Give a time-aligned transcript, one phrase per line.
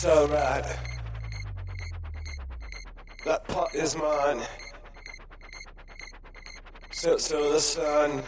[0.00, 0.64] so right.
[3.26, 4.46] That pot is mine.
[6.90, 8.22] So, so the sun.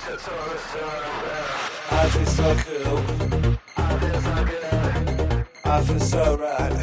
[0.00, 1.04] So, so the sun.
[1.92, 2.98] I feel so cool.
[3.76, 5.46] I feel so good.
[5.64, 6.73] I feel so right.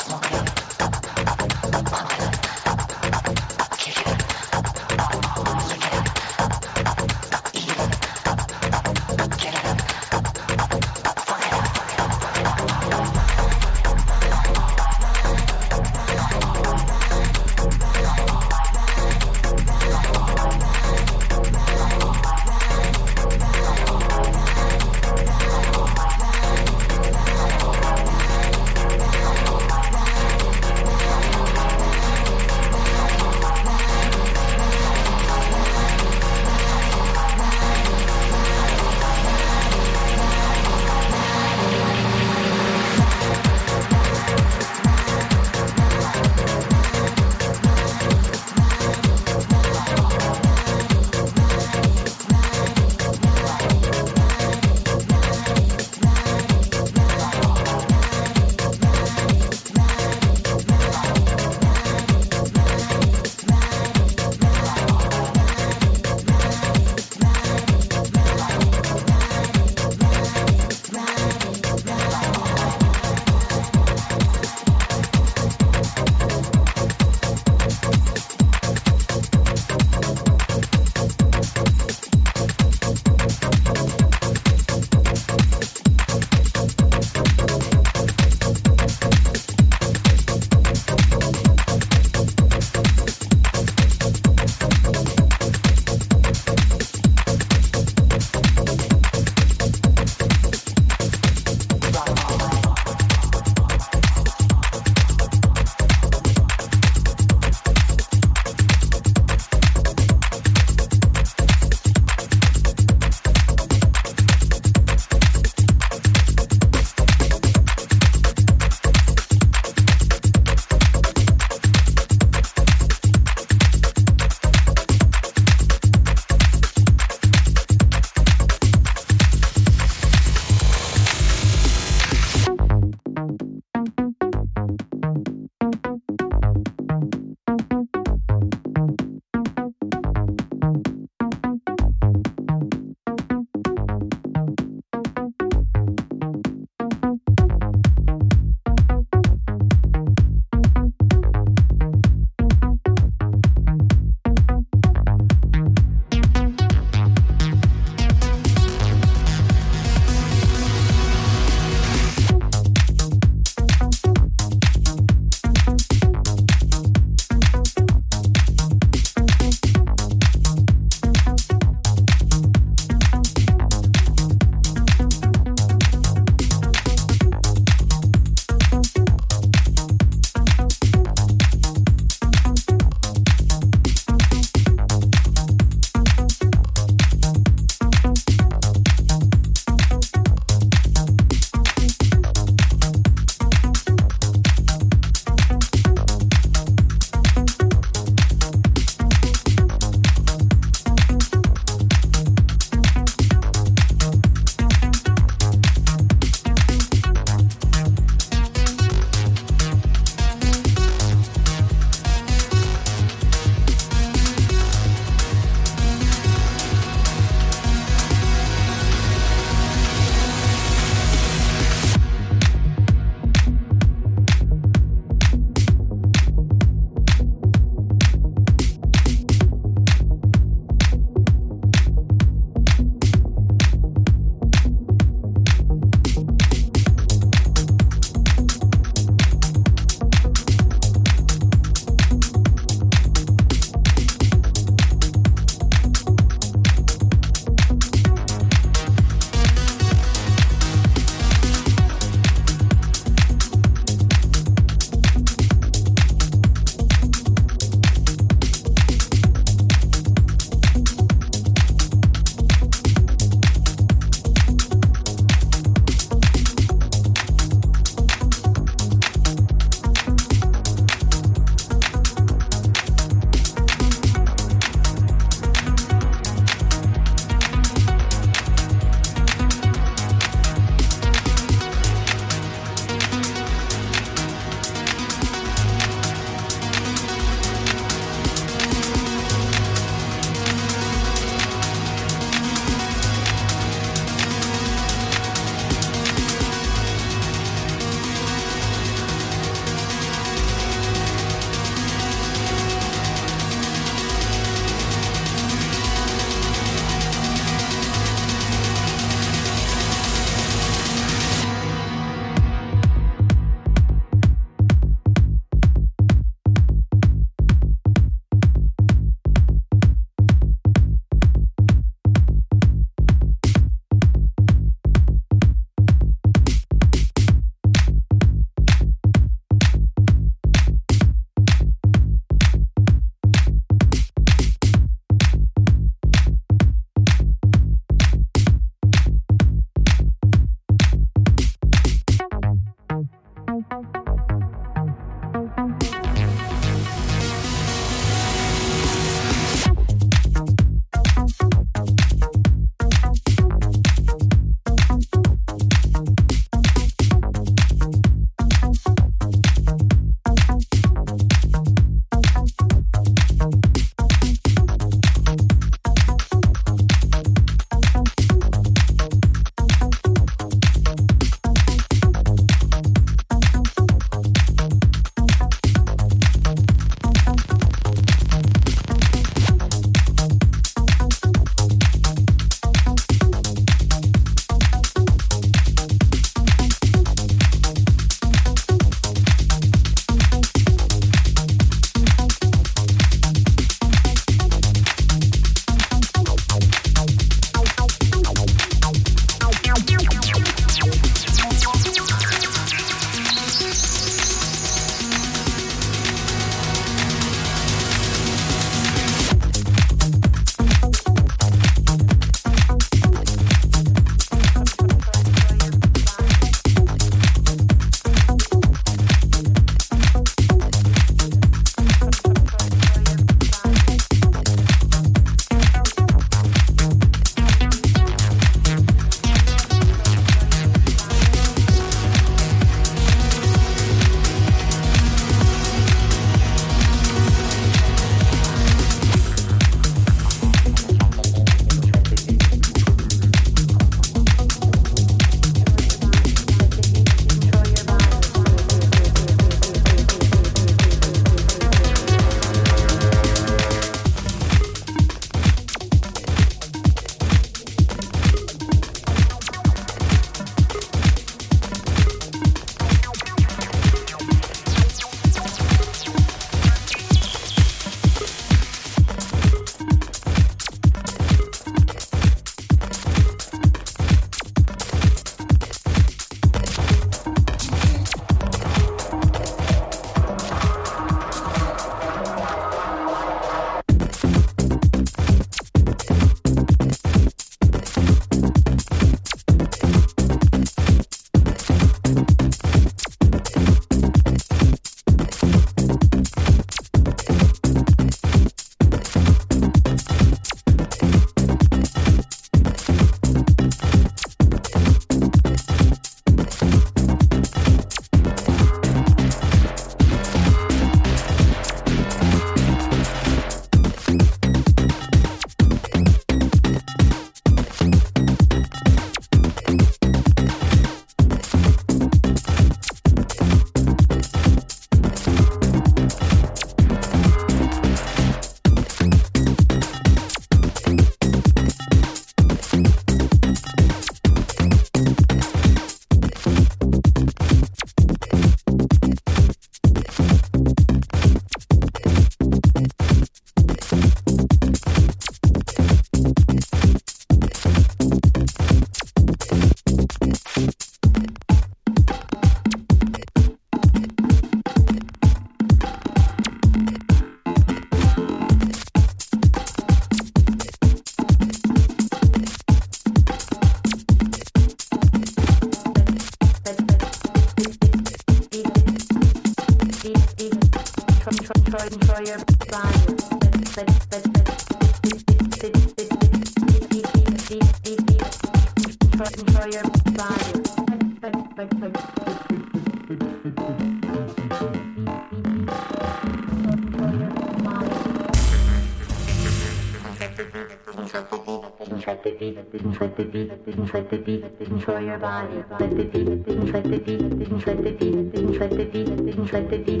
[596.45, 599.77] didn't shred the beat, didn't shred the beat, didn't shred the beat, didn't shred the
[599.77, 600.00] beat.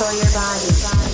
[0.00, 1.09] Control your body.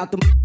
[0.00, 0.39] Uh.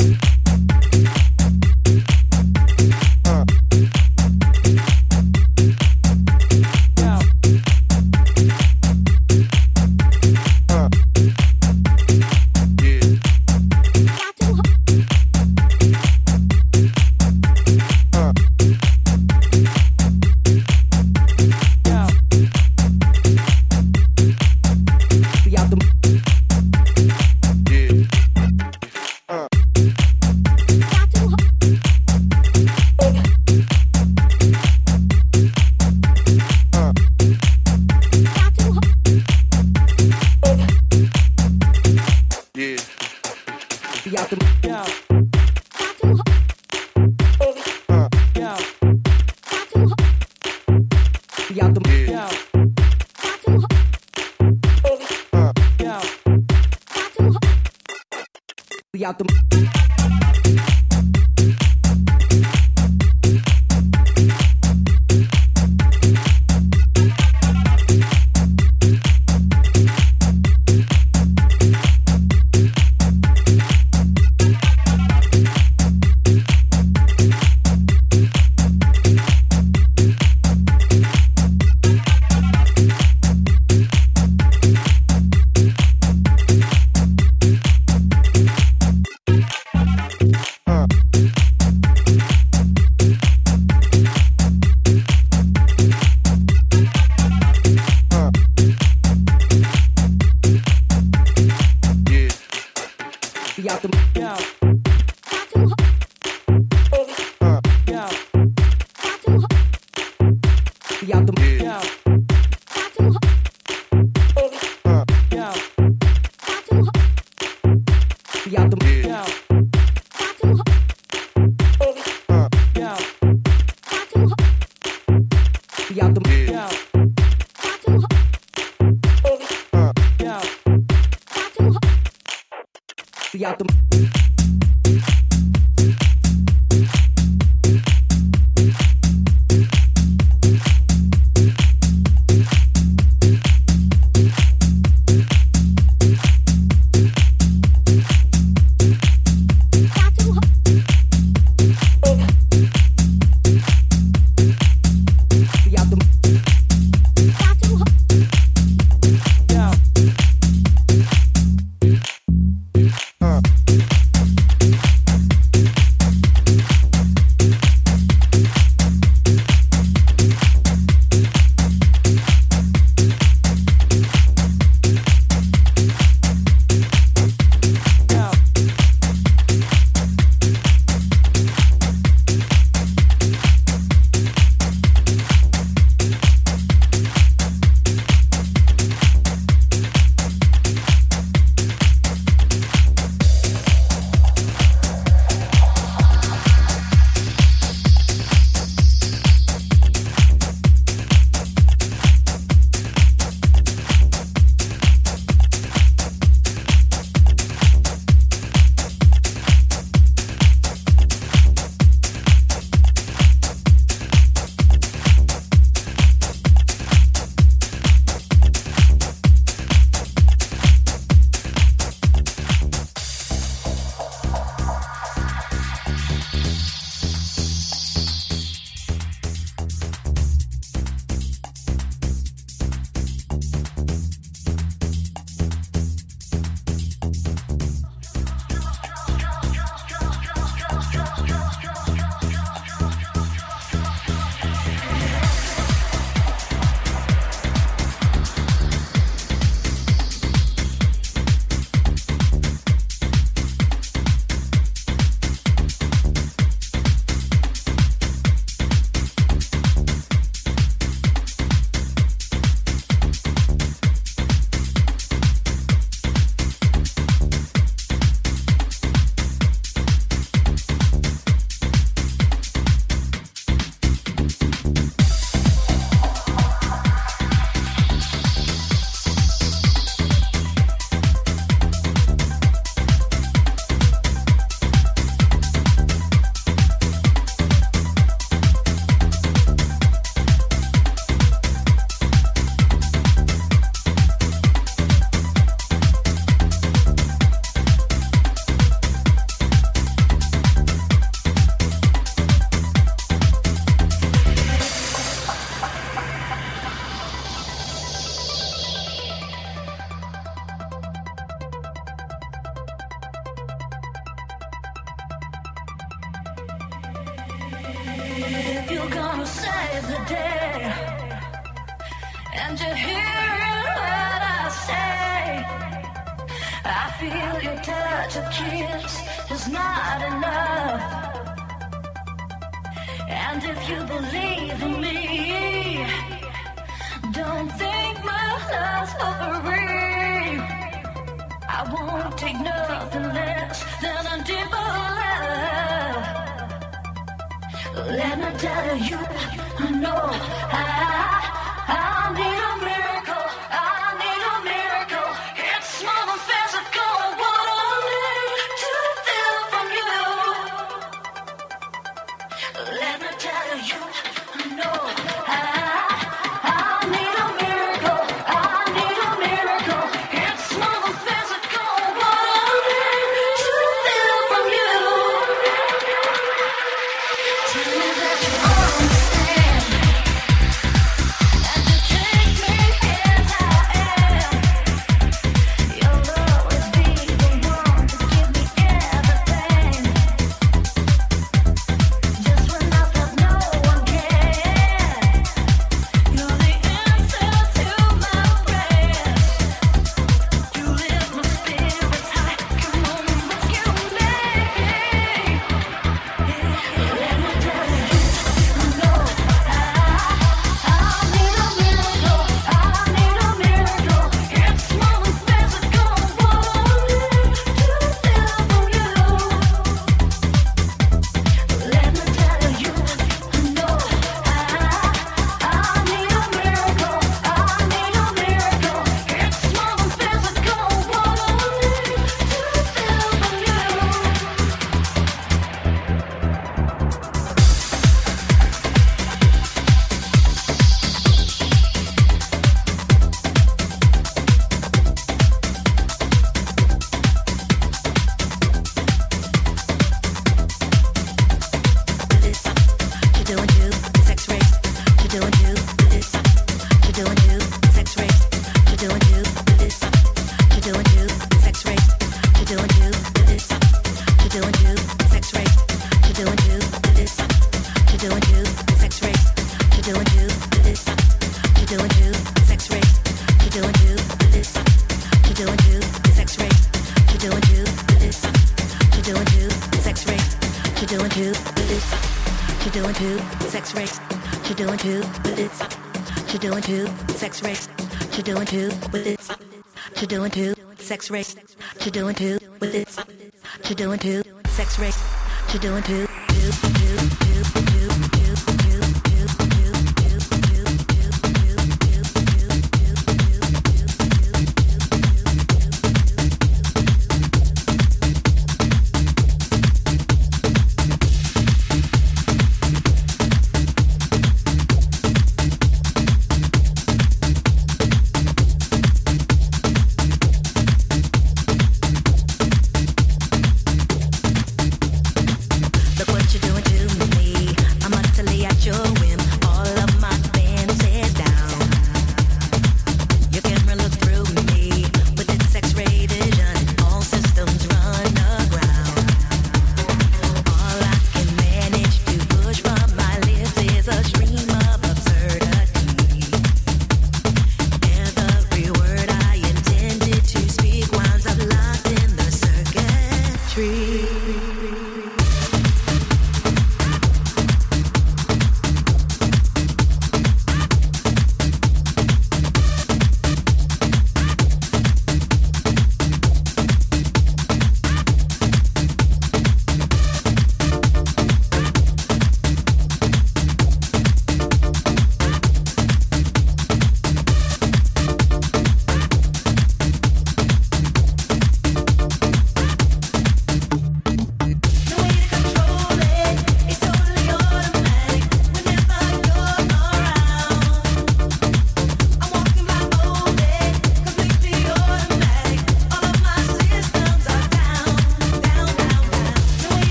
[493.63, 495.01] to doing two sex race
[495.49, 498.14] to doing two two two two two